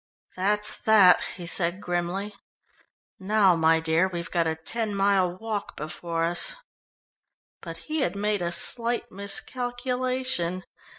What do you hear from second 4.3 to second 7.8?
got a ten mile walk before us." But